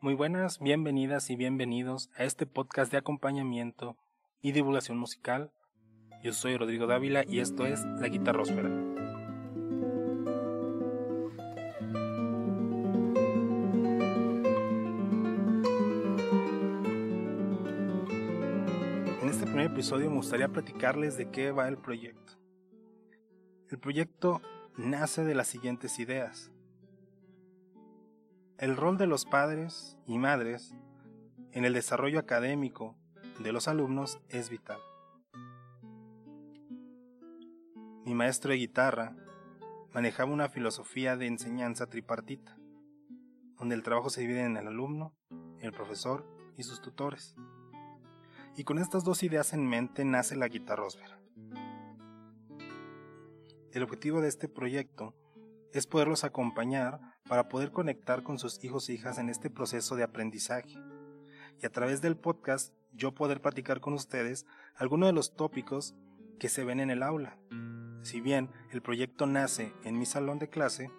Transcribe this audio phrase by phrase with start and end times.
[0.00, 3.96] Muy buenas, bienvenidas y bienvenidos a este podcast de acompañamiento
[4.40, 5.50] y divulgación musical.
[6.22, 8.68] Yo soy Rodrigo Dávila y esto es La Guitarrósfera.
[8.68, 8.87] En
[19.58, 22.34] primer episodio me gustaría platicarles de qué va el proyecto.
[23.68, 24.40] El proyecto
[24.76, 26.52] nace de las siguientes ideas.
[28.56, 30.76] El rol de los padres y madres
[31.50, 32.96] en el desarrollo académico
[33.40, 34.78] de los alumnos es vital.
[38.04, 39.16] Mi maestro de guitarra
[39.92, 42.56] manejaba una filosofía de enseñanza tripartita,
[43.58, 45.16] donde el trabajo se divide en el alumno,
[45.58, 46.24] el profesor
[46.56, 47.34] y sus tutores.
[48.58, 51.20] Y con estas dos ideas en mente nace la guitarrósfera.
[53.70, 55.14] El objetivo de este proyecto
[55.72, 60.02] es poderlos acompañar para poder conectar con sus hijos e hijas en este proceso de
[60.02, 60.76] aprendizaje.
[61.62, 65.94] Y a través del podcast yo poder platicar con ustedes algunos de los tópicos
[66.40, 67.38] que se ven en el aula.
[68.02, 70.90] Si bien el proyecto nace en mi salón de clase,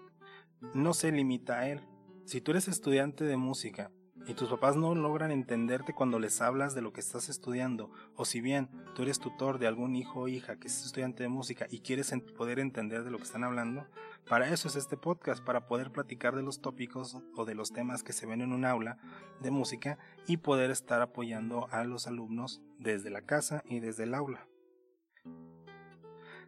[0.74, 1.82] no se limita a él.
[2.24, 3.92] Si tú eres estudiante de música
[4.30, 8.26] y tus papás no logran entenderte cuando les hablas de lo que estás estudiando, o
[8.26, 11.66] si bien tú eres tutor de algún hijo o hija que es estudiante de música
[11.72, 13.88] y quieres poder entender de lo que están hablando,
[14.28, 18.04] para eso es este podcast, para poder platicar de los tópicos o de los temas
[18.04, 19.00] que se ven en un aula
[19.42, 24.14] de música y poder estar apoyando a los alumnos desde la casa y desde el
[24.14, 24.46] aula.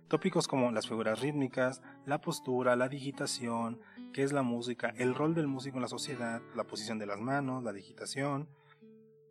[0.08, 3.80] Tópicos como las figuras rítmicas, la postura, la digitación,
[4.12, 7.20] qué es la música, el rol del músico en la sociedad, la posición de las
[7.20, 8.50] manos, la digitación,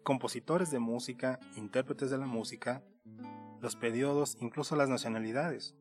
[0.02, 2.82] compositores de música, intérpretes de la música,
[3.60, 5.74] los periodos, incluso las nacionalidades.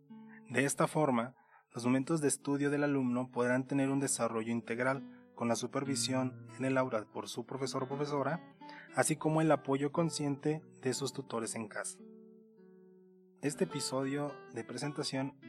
[0.50, 1.36] De esta forma,
[1.74, 5.04] los momentos de estudio del alumno podrán tener un desarrollo integral
[5.36, 8.44] con la supervisión en el aula por su profesor o profesora,
[8.96, 12.00] así como el apoyo consciente de sus tutores en casa.
[13.42, 15.40] Este episodio de presentación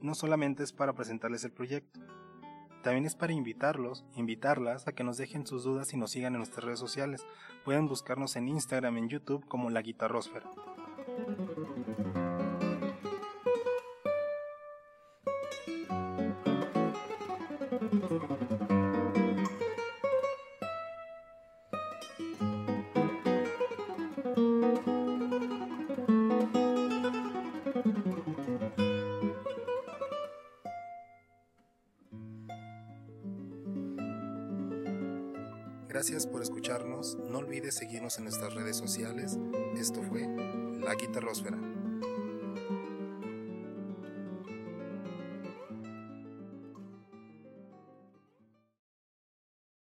[0.00, 2.00] no solamente es para presentarles el proyecto,
[2.82, 6.38] también es para invitarlos, invitarlas a que nos dejen sus dudas y nos sigan en
[6.38, 7.24] nuestras redes sociales.
[7.64, 10.50] Pueden buscarnos en Instagram, en YouTube como La Guitarrósfera.
[35.88, 37.16] Gracias por escucharnos.
[37.30, 39.38] No olvides seguirnos en nuestras redes sociales.
[39.74, 40.28] Esto fue
[40.80, 41.56] La Guitarrosfera.